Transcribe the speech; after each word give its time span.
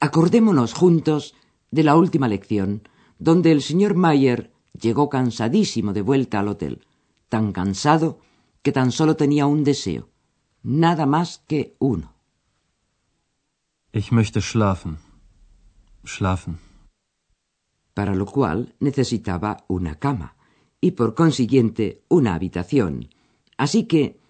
Acordémonos 0.00 0.74
juntos 0.74 1.34
de 1.70 1.82
la 1.82 1.96
última 1.96 2.28
lección, 2.28 2.88
donde 3.18 3.52
el 3.52 3.62
señor 3.62 3.94
Mayer 3.94 4.52
llegó 4.72 5.08
cansadísimo 5.08 5.92
de 5.92 6.02
vuelta 6.02 6.40
al 6.40 6.48
hotel, 6.48 6.86
tan 7.28 7.52
cansado 7.52 8.20
que 8.62 8.72
tan 8.72 8.92
solo 8.92 9.16
tenía 9.16 9.46
un 9.46 9.64
deseo, 9.64 10.08
nada 10.62 11.06
más 11.06 11.42
que 11.46 11.74
uno. 11.78 12.14
Ich 13.92 14.12
möchte 14.12 14.40
schlafen. 14.40 14.98
Schlafen. 16.04 16.58
para 17.98 18.14
lo 18.14 18.26
cual 18.26 18.76
necesitaba 18.78 19.64
una 19.66 19.96
cama 19.96 20.36
y 20.80 20.92
por 20.92 21.16
consiguiente 21.16 22.04
una 22.06 22.36
habitación. 22.36 23.08
Así 23.56 23.88
que, 23.88 24.20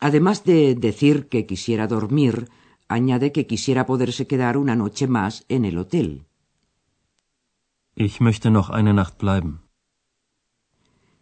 además 0.00 0.44
de 0.44 0.74
decir 0.74 1.28
que 1.28 1.44
quisiera 1.44 1.86
dormir, 1.86 2.48
añade 2.92 3.32
que 3.32 3.46
quisiera 3.46 3.86
poderse 3.86 4.26
quedar 4.26 4.56
una 4.56 4.76
noche 4.76 5.06
más 5.06 5.44
en 5.48 5.64
el 5.64 5.78
hotel. 5.78 6.26
Ich 7.94 8.20
möchte 8.20 8.50
noch 8.50 8.70
eine 8.70 8.92
Nacht 8.92 9.18
bleiben. 9.18 9.60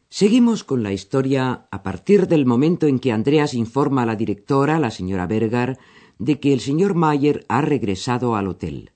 Seguimos 0.09 0.65
con 0.65 0.83
la 0.83 0.93
historia 0.93 1.69
a 1.71 1.83
partir 1.83 2.27
del 2.27 2.45
momento 2.45 2.87
en 2.87 2.99
que 2.99 3.13
Andreas 3.13 3.55
informa 3.55 4.03
a 4.03 4.07
la 4.07 4.17
directora, 4.17 4.81
la 4.81 4.91
señora 4.91 5.27
Berger, 5.27 5.79
de 6.19 6.41
que 6.41 6.53
el 6.53 6.61
señor 6.61 6.95
Mayer 6.95 7.47
ha 7.49 7.61
regresado 7.61 8.35
al 8.35 8.49
hotel. 8.49 8.91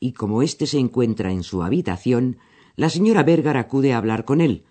Y 0.00 0.12
como 0.12 0.42
éste 0.42 0.66
se 0.66 0.78
encuentra 0.78 1.32
en 1.32 1.42
su 1.42 1.62
habitación, 1.62 2.38
la 2.76 2.88
señora 2.88 3.24
Berger 3.24 3.56
acude 3.56 3.92
a 3.92 3.98
hablar 3.98 4.24
con 4.24 4.40
él, 4.40 4.64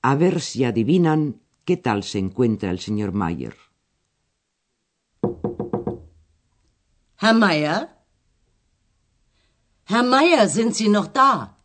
a 0.00 0.14
ver 0.14 0.40
si 0.40 0.64
adivinan 0.64 1.42
qué 1.66 1.76
tal 1.76 2.02
se 2.02 2.18
encuentra 2.18 2.70
el 2.70 2.78
señor 2.78 3.12
Mayer. 3.12 3.54
Herr 7.22 7.34
Meier? 7.34 7.88
Herr 9.84 10.02
Meier, 10.02 10.48
sind 10.48 10.74
Sie 10.74 10.88
noch 10.88 11.06
da? 11.06 11.56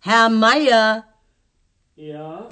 Herr 0.00 0.30
Meier? 0.30 1.04
Ja, 1.96 2.48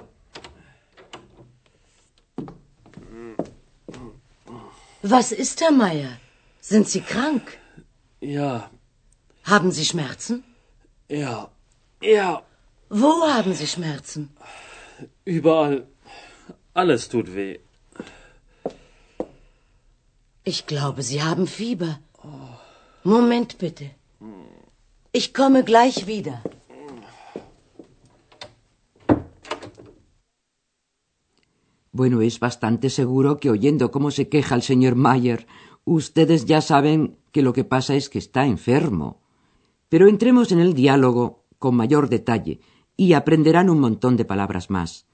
Was 5.03 5.33
ist, 5.33 5.61
Herr 5.61 5.71
Meier? 5.73 6.13
Sind 6.61 6.89
Sie 6.89 7.01
krank? 7.01 7.59
ja, 8.21 8.71
Haben 9.45 9.71
Sie 9.73 9.85
Schmerzen? 9.85 10.45
ja, 11.09 11.51
ja, 12.03 12.43
Wo 12.89 13.13
haben 13.37 13.53
Sie 13.55 13.67
Schmerzen? 13.67 14.31
überall. 15.25 15.87
Alles 16.75 17.09
tut 17.09 17.35
weh. 17.35 17.59
Ich 20.47 20.67
glaube, 20.67 21.03
Sie 21.03 21.23
haben 21.23 21.47
Fieber. 21.47 22.01
Moment 23.03 23.57
bitte. 23.59 23.87
Ich 25.11 25.33
komme 25.33 25.65
gleich 25.65 26.07
wieder. 26.07 26.43
Bueno, 31.93 32.21
es 32.21 32.41
bastante 32.41 32.91
seguro 32.91 33.39
que 33.41 33.51
oyendo 33.51 33.91
cómo 33.91 34.11
se 34.11 34.29
queja 34.29 34.55
el 34.57 34.63
señor 34.63 34.97
Mayer, 34.97 35.47
ustedes 35.85 36.45
ya 36.45 36.61
saben 36.61 37.17
que 37.33 37.43
lo 37.43 37.53
que 37.55 37.65
pasa 37.65 37.95
es 37.95 38.11
que 38.11 38.19
está 38.19 38.45
enfermo. 38.45 39.23
Pero 39.89 40.09
entremos 40.09 40.53
en 40.53 40.59
el 40.59 40.75
diálogo 40.75 41.45
con 41.59 41.75
mayor 41.75 42.11
detalle 42.11 42.61
y 42.97 43.15
aprenderán 43.15 43.71
un 43.71 43.81
montón 43.81 44.17
de 44.17 44.25
palabras 44.27 44.69
más. 44.69 45.07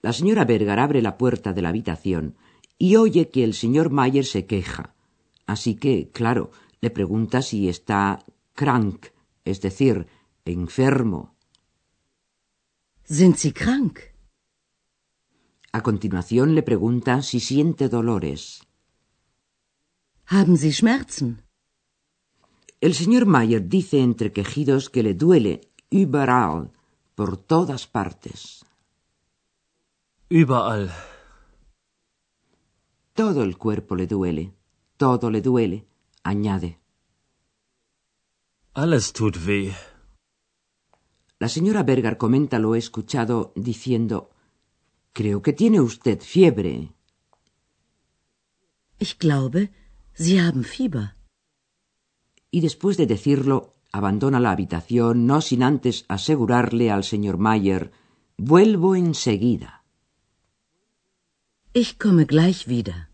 La 0.00 0.12
señora 0.12 0.44
Berger 0.44 0.78
abre 0.78 1.02
la 1.02 1.18
puerta 1.18 1.52
de 1.52 1.60
la 1.60 1.68
habitación 1.68 2.36
y 2.78 2.96
oye 2.96 3.28
que 3.28 3.44
el 3.44 3.54
señor 3.54 3.90
Mayer 3.90 4.24
se 4.24 4.46
queja. 4.46 4.94
Así 5.46 5.74
que, 5.76 6.10
claro, 6.10 6.50
le 6.80 6.90
pregunta 6.90 7.42
si 7.42 7.68
está 7.68 8.24
krank, 8.54 9.06
es 9.44 9.60
decir, 9.60 10.06
enfermo. 10.44 11.34
Sind 13.04 13.36
Sie 13.36 13.52
krank? 13.52 14.00
A 15.72 15.82
continuación 15.82 16.54
le 16.54 16.62
pregunta 16.62 17.22
si 17.22 17.40
siente 17.40 17.88
dolores. 17.88 18.62
Haben 20.26 20.56
Sie 20.56 20.72
Schmerzen? 20.72 21.42
El 22.80 22.94
señor 22.94 23.26
Mayer 23.26 23.68
dice 23.68 24.00
entre 24.00 24.32
quejidos 24.32 24.90
que 24.90 25.02
le 25.02 25.14
duele 25.14 25.60
überall, 25.90 26.72
por 27.14 27.36
todas 27.36 27.86
partes. 27.86 28.64
Überall. 30.28 30.90
Todo 33.14 33.42
el 33.42 33.58
cuerpo 33.58 33.94
le 33.94 34.06
duele, 34.06 34.54
todo 34.96 35.30
le 35.30 35.40
duele, 35.42 35.86
añade. 36.22 36.78
Alles 38.74 39.12
tut 39.12 39.36
weh. 39.46 39.72
La 41.38 41.48
señora 41.48 41.82
Berger 41.82 42.16
comenta 42.16 42.58
lo 42.58 42.74
escuchado 42.74 43.52
diciendo 43.54 44.30
Creo 45.12 45.42
que 45.42 45.52
tiene 45.52 45.80
usted 45.80 46.20
fiebre. 46.20 46.94
Ich 48.98 49.18
glaube, 49.18 49.72
Sie 50.14 50.38
haben 50.38 50.64
Fieber. 50.64 51.16
Y 52.50 52.60
después 52.60 52.96
de 52.96 53.06
decirlo, 53.06 53.74
abandona 53.92 54.40
la 54.40 54.52
habitación 54.52 55.26
no 55.26 55.40
sin 55.40 55.62
antes 55.62 56.04
asegurarle 56.08 56.90
al 56.90 57.04
señor 57.04 57.36
Mayer 57.38 57.92
Vuelvo 58.38 58.96
enseguida. 58.96 59.81
Ich 61.74 61.98
komme 61.98 62.26
gleich 62.26 62.68
wieder. 62.68 63.08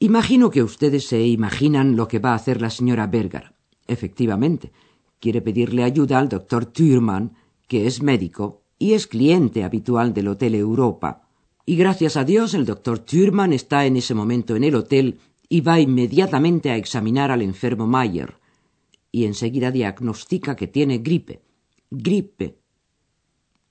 Imagino 0.00 0.50
que 0.50 0.64
ustedes 0.64 1.06
se 1.06 1.24
imaginan 1.24 1.94
lo 1.94 2.08
que 2.08 2.18
va 2.18 2.32
a 2.32 2.34
hacer 2.34 2.60
la 2.60 2.70
señora 2.70 3.06
Berger. 3.06 3.54
Efectivamente, 3.86 4.72
quiere 5.20 5.42
pedirle 5.42 5.84
ayuda 5.84 6.18
al 6.18 6.28
doctor 6.28 6.66
Thürmann, 6.66 7.36
que 7.68 7.86
es 7.86 8.02
médico 8.02 8.64
y 8.80 8.94
es 8.94 9.06
cliente 9.06 9.62
habitual 9.62 10.12
del 10.12 10.26
Hotel 10.26 10.56
Europa. 10.56 11.28
Y 11.64 11.76
gracias 11.76 12.16
a 12.16 12.24
Dios 12.24 12.52
el 12.52 12.64
doctor 12.64 12.98
Thürmann 12.98 13.52
está 13.52 13.86
en 13.86 13.96
ese 13.96 14.14
momento 14.14 14.56
en 14.56 14.64
el 14.64 14.74
hotel 14.74 15.20
y 15.48 15.60
va 15.60 15.78
inmediatamente 15.78 16.72
a 16.72 16.76
examinar 16.76 17.30
al 17.30 17.42
enfermo 17.42 17.86
Mayer. 17.86 18.38
Y 19.12 19.26
enseguida 19.26 19.70
diagnostica 19.70 20.56
que 20.56 20.66
tiene 20.66 20.98
gripe. 20.98 21.44
Gripe. 21.92 22.58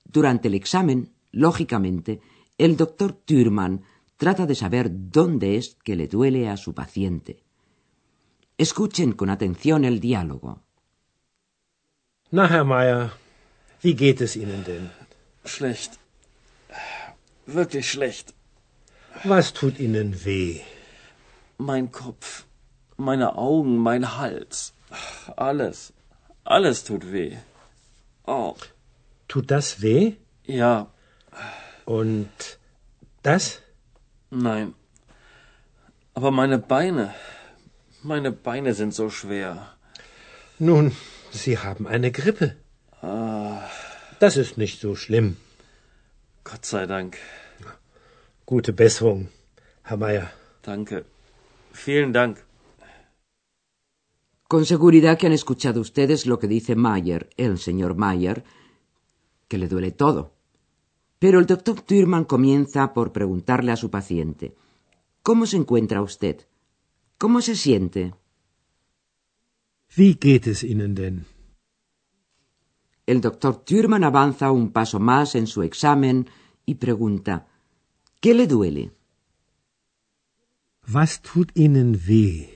Durante 0.05 0.47
el 0.47 0.53
examen, 0.53 1.11
lógicamente, 1.33 2.21
el 2.65 2.73
doctor 2.83 3.11
Thürmann 3.27 3.73
trata 4.21 4.45
de 4.45 4.55
saber 4.63 4.85
dónde 5.17 5.47
es 5.59 5.65
que 5.85 5.95
le 5.99 6.07
duele 6.15 6.41
a 6.53 6.57
su 6.57 6.71
paciente. 6.81 7.33
Escuchen 8.65 9.13
con 9.19 9.29
atención 9.29 9.83
el 9.89 9.99
diálogo. 9.99 10.51
Na, 12.29 12.43
Herr 12.47 12.63
Meier, 12.63 13.11
wie 13.81 13.95
geht 13.95 14.21
es 14.21 14.35
Ihnen 14.35 14.63
denn? 14.63 14.85
Schlecht. 15.43 15.91
Wirklich 17.47 17.89
schlecht. 17.89 18.33
Was 19.23 19.53
tut 19.53 19.79
Ihnen 19.79 20.09
weh? 20.25 20.61
Mein 21.57 21.91
Kopf, 21.91 22.45
meine 22.97 23.35
Augen, 23.37 23.77
mein 23.77 24.05
Hals. 24.17 24.73
Alles. 25.35 25.93
Alles 26.43 26.83
tut 26.83 27.11
weh. 27.11 27.37
Oh, 28.25 28.55
Tut 29.27 29.49
das 29.49 29.81
weh? 29.81 30.15
ja, 30.45 30.87
Und 31.85 32.29
das? 33.23 33.61
nein. 34.31 34.73
Aber 36.13 36.31
meine 36.31 36.57
Beine. 36.57 37.13
Meine 38.03 38.31
Beine 38.31 38.73
sind 38.73 38.93
so 38.93 39.09
schwer. 39.09 39.51
Nun, 40.59 40.91
Sie 41.31 41.57
haben 41.57 41.87
eine 41.87 42.11
Grippe. 42.11 42.55
Das 44.19 44.37
ist 44.37 44.57
nicht 44.57 44.79
so 44.79 44.95
schlimm. 44.95 45.37
Gott 46.43 46.65
sei 46.65 46.85
Dank. 46.85 47.17
Gute 48.45 48.73
Besserung, 48.73 49.29
Herr 49.83 49.97
Meier. 49.97 50.27
Danke. 50.61 51.05
Vielen 51.73 52.13
Dank. 52.13 52.43
Con 54.47 54.65
seguridad 54.65 55.17
que 55.17 55.27
han 55.27 55.33
escuchado 55.33 55.79
ustedes 55.79 56.25
lo 56.25 56.37
que 56.37 56.47
dice 56.47 56.75
Mayer, 56.75 57.29
el 57.37 57.57
señor 57.57 57.95
Mayer, 57.95 58.43
que 59.47 59.57
le 59.57 59.69
duele 59.69 59.91
todo. 59.91 60.33
Pero 61.21 61.37
el 61.37 61.45
doctor 61.45 61.81
Thürmann 61.81 62.25
comienza 62.25 62.93
por 62.95 63.11
preguntarle 63.11 63.71
a 63.71 63.75
su 63.75 63.91
paciente 63.91 64.55
¿Cómo 65.21 65.45
se 65.45 65.57
encuentra 65.57 66.01
usted? 66.01 66.47
¿Cómo 67.19 67.41
se 67.41 67.55
siente? 67.55 68.15
Wie 69.95 70.17
geht 70.19 70.47
es 70.47 70.63
Ihnen 70.63 70.95
denn? 70.95 71.25
El 73.05 73.21
doctor 73.21 73.63
Thürmann 73.63 74.03
avanza 74.03 74.49
un 74.51 74.71
paso 74.71 74.99
más 74.99 75.35
en 75.35 75.45
su 75.45 75.61
examen 75.61 76.27
y 76.65 76.75
pregunta 76.75 77.47
¿Qué 78.19 78.33
le 78.33 78.47
duele? 78.47 78.91
Was 80.91 81.21
tut 81.21 81.51
Ihnen 81.53 81.99
weh? 82.07 82.49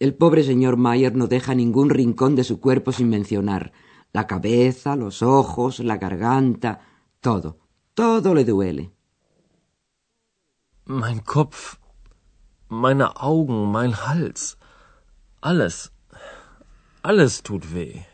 El 0.00 0.14
pobre 0.14 0.42
señor 0.42 0.76
Mayer 0.76 1.14
no 1.14 1.28
deja 1.28 1.54
ningún 1.54 1.90
rincón 1.90 2.34
de 2.34 2.42
su 2.42 2.58
cuerpo 2.58 2.90
sin 2.90 3.08
mencionar. 3.08 3.72
La 4.12 4.26
cabeza, 4.26 4.94
los 4.96 5.22
ojos, 5.22 5.80
la 5.80 5.96
garganta, 5.96 6.80
todo, 7.20 7.58
todo 7.94 8.34
le 8.34 8.44
duele. 8.44 8.92
Mein 10.84 11.20
Kopf, 11.20 11.78
meine 12.68 13.16
Augen, 13.16 13.70
mein 13.70 13.94
Hals, 13.94 14.58
alles, 15.40 15.92
alles 17.02 17.42
tut 17.42 17.72
weh. 17.72 18.04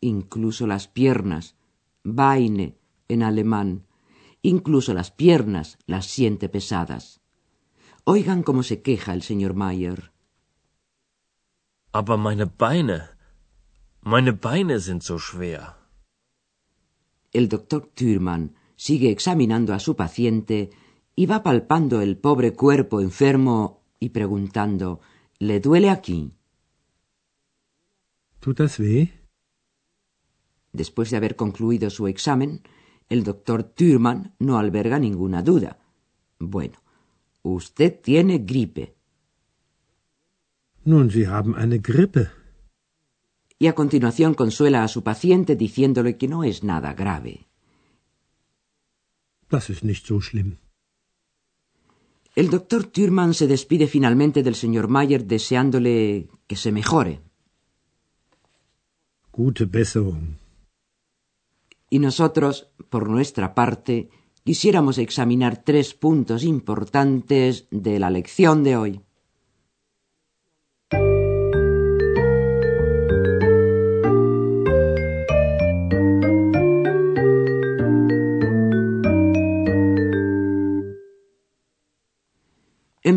Incluso 0.00 0.66
las 0.66 0.88
piernas, 0.88 1.54
Beine 2.02 2.76
en 3.08 3.22
alemán, 3.22 3.86
incluso 4.42 4.92
las 4.94 5.10
piernas 5.10 5.78
las 5.86 6.06
siente 6.06 6.48
pesadas. 6.48 7.20
Oigan 8.04 8.42
cómo 8.42 8.64
se 8.64 8.82
queja 8.82 9.12
el 9.14 9.22
señor 9.22 9.54
Mayer. 9.54 10.12
Aber 11.92 12.18
meine 12.18 12.46
Beine, 12.46 13.11
meine 14.02 14.32
Beine 14.32 14.80
sind 14.80 15.02
so 15.02 15.18
schwer. 15.18 15.76
El 17.32 17.48
doctor 17.48 17.94
Thürmann 17.94 18.54
sigue 18.76 19.10
examinando 19.10 19.72
a 19.72 19.78
su 19.78 19.96
paciente 19.96 20.70
y 21.14 21.26
va 21.26 21.42
palpando 21.42 22.00
el 22.00 22.18
pobre 22.18 22.52
cuerpo 22.52 23.00
enfermo 23.00 23.82
y 23.98 24.10
preguntando 24.10 25.00
¿Le 25.38 25.60
duele 25.60 25.90
aquí? 25.90 26.32
Tut 28.40 28.58
das 28.58 28.78
weh? 28.78 29.08
Después 30.72 31.10
de 31.10 31.16
haber 31.16 31.36
concluido 31.36 31.90
su 31.90 32.06
examen, 32.06 32.62
el 33.08 33.24
doctor 33.24 33.62
Thürmann 33.62 34.34
no 34.38 34.58
alberga 34.58 34.98
ninguna 34.98 35.42
duda. 35.42 35.78
Bueno, 36.38 36.78
usted 37.42 38.00
tiene 38.00 38.38
gripe. 38.38 38.96
Nun, 40.84 41.10
Sie 41.10 41.28
haben 41.28 41.54
eine 41.54 41.78
Grippe. 41.78 42.41
Y 43.62 43.68
a 43.68 43.76
continuación 43.76 44.34
consuela 44.34 44.82
a 44.82 44.88
su 44.88 45.04
paciente 45.04 45.54
diciéndole 45.54 46.16
que 46.18 46.26
no 46.26 46.42
es 46.42 46.64
nada 46.64 46.94
grave. 46.94 47.46
Das 49.52 49.70
ist 49.70 49.84
nicht 49.84 50.04
so 50.04 50.20
schlimm. 50.20 50.58
El 52.34 52.50
doctor 52.50 52.82
Thürmann 52.94 53.34
se 53.34 53.46
despide 53.46 53.86
finalmente 53.86 54.42
del 54.42 54.56
señor 54.56 54.88
Mayer 54.88 55.22
deseándole 55.26 56.28
que 56.48 56.56
se 56.56 56.72
mejore. 56.72 57.20
Gute 59.30 59.66
Besserung. 59.66 60.38
Y 61.88 62.00
nosotros, 62.00 62.54
por 62.90 63.08
nuestra 63.08 63.54
parte, 63.54 64.10
quisiéramos 64.42 64.98
examinar 64.98 65.62
tres 65.62 65.94
puntos 65.94 66.42
importantes 66.42 67.68
de 67.70 68.00
la 68.00 68.10
lección 68.10 68.64
de 68.64 68.76
hoy. 68.76 69.00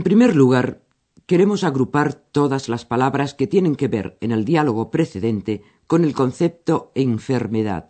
Primer 0.05 0.35
lugar, 0.35 0.83
queremos 1.25 1.63
agrupar 1.63 2.13
todas 2.13 2.69
las 2.69 2.85
palabras 2.85 3.33
que 3.33 3.47
tienen 3.47 3.75
que 3.75 3.87
ver 3.87 4.19
en 4.21 4.31
el 4.31 4.45
diálogo 4.45 4.91
precedente 4.91 5.63
con 5.87 6.03
el 6.03 6.13
concepto 6.13 6.91
enfermedad. 6.93 7.89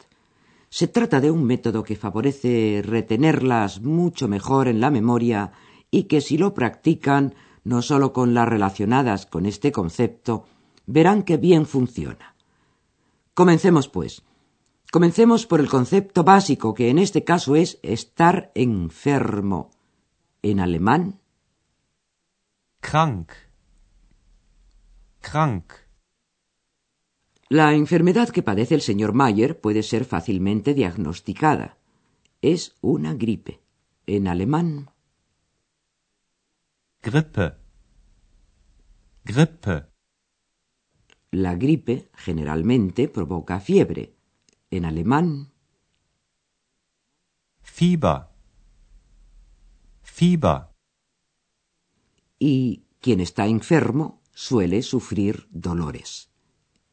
Se 0.70 0.88
trata 0.88 1.20
de 1.20 1.30
un 1.30 1.44
método 1.44 1.84
que 1.84 1.98
favorece 1.98 2.82
retenerlas 2.86 3.82
mucho 3.82 4.30
mejor 4.30 4.70
en 4.70 4.80
la 4.80 4.92
memoria 4.92 5.52
y 5.92 6.04
que 6.04 6.22
si 6.22 6.38
lo 6.38 6.54
practican, 6.54 7.36
no 7.66 7.82
solo 7.82 8.14
con 8.14 8.34
las 8.34 8.48
relacionadas 8.48 9.26
con 9.26 9.46
este 9.46 9.74
concepto, 9.74 10.46
verán 10.86 11.22
que 11.22 11.36
bien 11.36 11.66
funciona. 11.66 12.38
Comencemos, 13.34 13.90
pues. 13.90 14.24
Comencemos 14.90 15.46
por 15.46 15.60
el 15.60 15.68
concepto 15.68 16.24
básico, 16.24 16.76
que 16.76 16.90
en 16.90 16.98
este 16.98 17.26
caso 17.26 17.58
es 17.58 17.78
estar 17.84 18.54
enfermo. 18.56 19.72
En 20.42 20.62
alemán, 20.62 21.20
Krank. 22.92 23.32
Krank. 25.20 25.74
La 27.50 27.74
enfermedad 27.74 28.30
que 28.30 28.44
padece 28.44 28.76
el 28.76 28.82
señor 28.82 29.14
Mayer 29.14 29.60
puede 29.60 29.82
ser 29.82 30.06
fácilmente 30.06 30.76
diagnosticada. 30.76 31.80
Es 32.44 32.76
una 32.82 33.16
gripe. 33.16 33.60
En 34.06 34.28
alemán, 34.28 34.92
Grippe. 37.02 37.56
Grippe. 39.24 39.88
la 41.32 41.56
gripe 41.56 42.12
generalmente 42.14 43.08
provoca 43.08 43.60
fiebre. 43.60 44.14
En 44.70 44.86
alemán, 44.86 45.52
Fieber. 47.64 48.28
Fieber. 50.04 50.75
Y 52.40 52.86
quien 53.00 53.20
está 53.20 53.48
enfermo 53.48 54.22
suele 54.34 54.82
sufrir 54.82 55.48
dolores. 55.52 56.30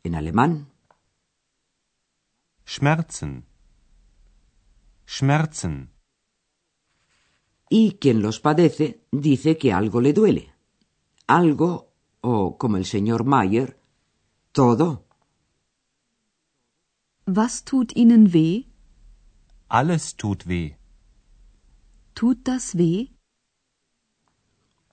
En 0.03 0.15
alemán, 0.15 0.73
Schmerzen. 2.67 3.44
Schmerzen. 5.06 5.91
y 7.69 7.93
quien 7.93 8.21
los 8.21 8.39
padece 8.41 9.03
dice 9.11 9.56
que 9.56 9.73
algo 9.73 10.00
le 10.00 10.12
duele. 10.12 10.53
Algo, 11.27 11.93
o 12.21 12.59
como 12.59 12.77
el 12.77 12.85
señor 12.85 13.25
Mayer, 13.25 13.79
todo. 14.53 15.06
Was 17.27 17.65
tut 17.65 17.93
Ihnen 17.95 18.31
weh? 18.33 18.66
Alles 19.69 20.14
tut 20.16 20.45
weh. 20.47 20.76
Tut 22.14 22.45
das 22.45 22.75
weh? 22.75 23.09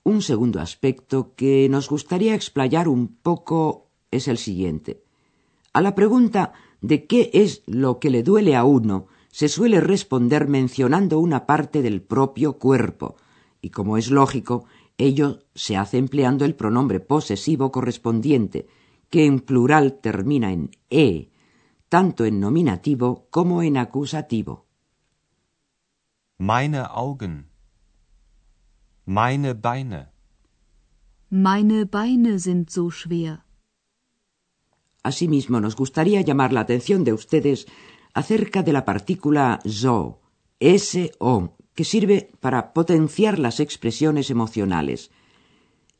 Un 0.09 0.23
segundo 0.23 0.59
aspecto 0.59 1.35
que 1.35 1.69
nos 1.69 1.87
gustaría 1.87 2.33
explayar 2.33 2.87
un 2.87 3.15
poco 3.21 3.91
es 4.09 4.27
el 4.27 4.39
siguiente. 4.39 5.03
A 5.71 5.81
la 5.81 5.93
pregunta 5.93 6.53
de 6.81 7.05
qué 7.05 7.29
es 7.31 7.61
lo 7.67 7.99
que 7.99 8.09
le 8.09 8.23
duele 8.23 8.55
a 8.55 8.63
uno, 8.63 9.05
se 9.29 9.47
suele 9.49 9.79
responder 9.79 10.47
mencionando 10.47 11.19
una 11.19 11.45
parte 11.45 11.83
del 11.83 12.01
propio 12.01 12.57
cuerpo, 12.57 13.17
y 13.61 13.69
como 13.69 13.97
es 13.97 14.09
lógico, 14.09 14.65
ello 14.97 15.43
se 15.53 15.77
hace 15.77 15.99
empleando 15.99 16.43
el 16.43 16.55
pronombre 16.55 16.99
posesivo 16.99 17.71
correspondiente, 17.71 18.65
que 19.11 19.27
en 19.27 19.39
plural 19.39 19.99
termina 20.01 20.51
en 20.51 20.71
e, 20.89 21.29
tanto 21.87 22.25
en 22.25 22.39
nominativo 22.39 23.27
como 23.29 23.61
en 23.61 23.77
acusativo. 23.77 24.65
Meine 26.39 26.79
Augen. 26.79 27.48
Meine 29.11 29.55
Beine. 29.55 30.11
Meine 31.31 31.87
Beine 31.87 32.37
sind 32.37 32.69
so 32.69 32.91
schwer. 32.91 33.43
Asimismo, 35.01 35.59
nos 35.59 35.75
gustaría 35.75 36.21
llamar 36.21 36.53
la 36.53 36.59
atención 36.59 37.03
de 37.03 37.13
ustedes 37.13 37.65
acerca 38.13 38.61
de 38.61 38.71
la 38.71 38.85
partícula 38.85 39.61
so, 39.65 40.21
S-O, 40.59 41.55
que 41.73 41.85
sirve 41.85 42.29
para 42.39 42.71
potenciar 42.71 43.39
las 43.39 43.59
expresiones 43.59 44.29
emocionales. 44.29 45.09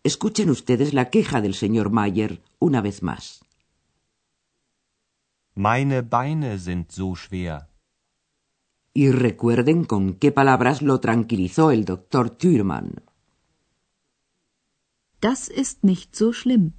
Escuchen 0.03 0.51
ustedes 0.51 0.93
la 0.93 1.09
queja 1.09 1.41
del 1.41 1.55
señor 1.55 1.89
Mayer 1.89 2.43
una 2.59 2.79
vez 2.79 3.01
más. 3.01 3.43
Meine 5.55 6.03
Beine 6.03 6.59
sind 6.59 6.91
so 6.91 7.15
schwer. 7.15 7.68
Y 9.01 9.11
recuerden 9.11 9.85
con 9.85 10.15
qué 10.15 10.33
palabras 10.33 10.81
lo 10.81 10.99
tranquilizó 10.99 11.71
el 11.71 11.85
doctor 11.85 12.31
Thürmann. 12.31 13.01
Das 15.21 15.47
ist 15.47 15.85
nicht 15.85 16.13
so 16.13 16.33
schlimm. 16.33 16.73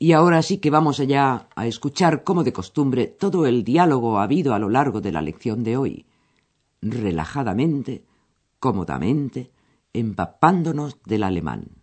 Y 0.00 0.12
ahora 0.14 0.42
sí 0.42 0.58
que 0.58 0.70
vamos 0.70 0.98
allá 0.98 1.46
a 1.54 1.68
escuchar, 1.68 2.24
como 2.24 2.42
de 2.42 2.52
costumbre, 2.52 3.06
todo 3.06 3.46
el 3.46 3.62
diálogo 3.62 4.18
habido 4.18 4.52
a 4.52 4.58
lo 4.58 4.68
largo 4.68 5.00
de 5.00 5.12
la 5.12 5.22
lección 5.22 5.62
de 5.62 5.76
hoy, 5.76 6.06
relajadamente, 6.82 8.07
cómodamente, 8.58 9.52
empapándonos 9.92 11.02
del 11.04 11.22
alemán. 11.22 11.77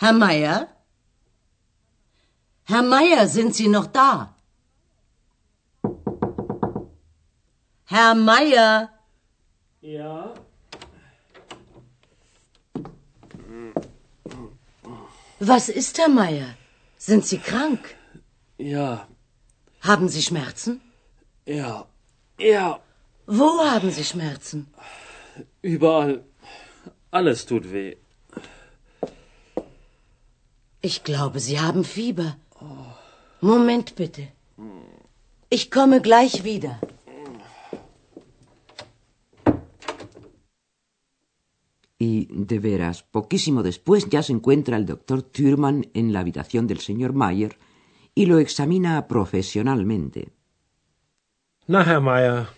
Herr 0.00 0.12
Meier? 0.12 0.68
Herr 2.64 2.82
Meier, 2.82 3.26
sind 3.26 3.52
Sie 3.56 3.66
noch 3.68 3.86
da? 3.86 4.34
Herr 7.86 8.14
Meier? 8.14 8.90
Ja? 9.80 10.34
Was 15.40 15.68
ist, 15.68 15.98
Herr 15.98 16.08
Meier? 16.08 16.54
Sind 16.96 17.24
Sie 17.26 17.38
krank? 17.38 17.96
Ja, 18.58 19.08
Haben 19.80 20.08
Sie 20.08 20.22
Schmerzen? 20.22 20.80
ja, 21.46 21.86
ja. 22.38 22.80
Wo 23.26 23.48
haben 23.72 23.90
Sie 23.90 24.04
Schmerzen? 24.04 24.66
Überall. 25.62 26.24
Alles 27.10 27.46
tut 27.46 27.64
weh. 27.72 27.96
Ich 30.80 31.02
glaube, 31.02 31.40
Sie 31.40 31.58
haben 31.58 31.84
Fieber. 31.84 32.36
Moment 33.40 33.94
bitte. 33.96 34.28
Ich 35.50 35.70
komme 35.70 36.00
gleich 36.00 36.44
wieder. 36.44 36.78
Y, 42.00 42.28
de 42.30 42.58
veras, 42.60 43.02
poquísimo 43.02 43.64
después 43.64 44.08
ya 44.08 44.22
se 44.22 44.32
encuentra 44.32 44.76
el 44.76 44.86
doctor 44.86 45.20
Thürmann 45.22 45.88
en 45.94 46.12
la 46.12 46.20
habitación 46.20 46.68
del 46.68 46.78
señor 46.78 47.12
Mayer 47.12 47.58
y 48.14 48.26
lo 48.26 48.38
examina 48.38 49.08
profesionalmente. 49.08 50.30
Na, 51.66 51.82
Herr 51.84 52.00
Meier, 52.00 52.48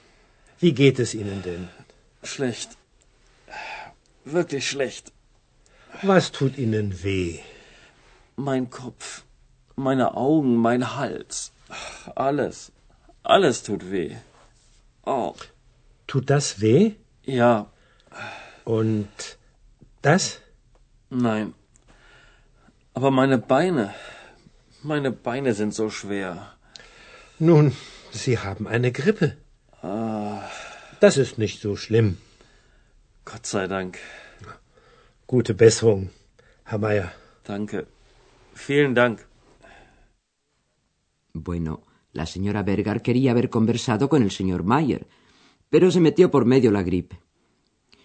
wie 0.61 0.73
geht 0.73 0.99
es 1.01 1.15
Ihnen 1.15 1.41
denn? 1.43 1.71
Schlecht. 2.23 2.77
Wirklich 4.27 4.69
schlecht. 4.69 5.11
Was 6.03 6.33
tut 6.33 6.59
Ihnen 6.59 7.03
weh? 7.03 7.41
Mein 8.49 8.71
Kopf, 8.71 9.25
meine 9.77 10.07
Augen, 10.17 10.57
mein 10.57 10.83
Hals. 10.97 11.53
Alles. 12.15 12.73
Alles 13.23 13.63
tut 13.63 13.91
weh. 13.91 14.17
Oh, 15.05 15.35
Tut 16.07 16.31
das 16.31 16.61
weh? 16.61 16.95
ja, 17.25 17.67
Und 18.65 19.09
das? 20.03 20.41
nein. 21.11 21.55
Aber 22.95 23.11
meine 23.11 23.39
Beine. 23.39 23.95
Meine 24.83 25.13
Beine 25.13 25.53
sind 25.55 25.73
so 25.75 25.91
schwer. 25.91 26.31
Nun, 27.39 27.77
Sie 28.11 28.39
haben 28.39 28.67
eine 28.67 28.91
Grippe. 28.91 29.37
Das 31.01 31.17
ist 31.25 31.39
nicht 31.39 31.61
so 31.61 31.77
schlimm. 31.77 32.19
Gott 33.25 33.47
sei 33.47 33.67
Dank. 33.69 33.99
Gute 35.27 35.55
Besserung, 35.55 36.11
Herr 36.65 36.79
Meier. 36.79 37.13
Danke. 37.45 37.87
Vielen 38.67 38.95
Dank. 38.95 39.21
Bueno, 41.33 41.83
la 42.13 42.27
señora 42.27 42.63
Berger 42.63 43.03
quería 43.03 43.31
haber 43.31 43.51
conversado 43.51 44.09
con 44.09 44.23
el 44.23 44.31
señor 44.31 44.65
Mayer, 44.65 45.09
pero 45.69 45.91
se 45.91 46.01
metió 46.01 46.31
por 46.31 46.45
medio 46.45 46.73
la 46.73 46.83
gripe. 46.83 47.21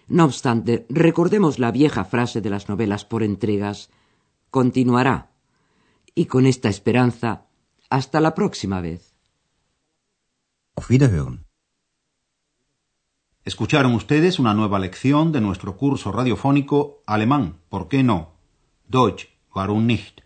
No 0.08 0.24
obstante, 0.24 0.86
recordemos 0.88 1.58
la 1.58 1.72
vieja 1.72 2.04
frase 2.04 2.40
de 2.40 2.50
las 2.50 2.68
novelas 2.68 3.04
por 3.04 3.22
entregas, 3.22 3.90
continuará. 4.50 5.32
Y 6.14 6.26
con 6.26 6.46
esta 6.46 6.68
esperanza, 6.68 7.46
hasta 7.90 8.20
la 8.20 8.34
próxima 8.34 8.80
vez. 8.80 9.14
Auf 10.76 10.90
Wiederhören. 10.90 11.46
Escucharon 13.44 13.94
ustedes 13.94 14.38
una 14.38 14.54
nueva 14.54 14.78
lección 14.78 15.32
de 15.32 15.40
nuestro 15.40 15.76
curso 15.76 16.10
radiofónico 16.10 17.02
Alemán, 17.06 17.60
¿por 17.68 17.88
qué 17.88 18.02
no? 18.02 18.34
Deutsch, 18.88 19.28
warum 19.54 19.86
nicht? 19.86 20.25